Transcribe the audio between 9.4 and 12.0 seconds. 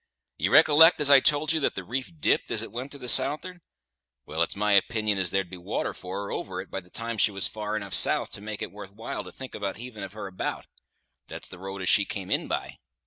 about heaving of her about. That's the road as